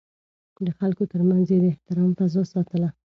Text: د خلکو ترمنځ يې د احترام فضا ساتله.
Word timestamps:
د 0.65 0.67
خلکو 0.79 1.03
ترمنځ 1.11 1.45
يې 1.51 1.57
د 1.61 1.65
احترام 1.71 2.09
فضا 2.19 2.43
ساتله. 2.53 2.89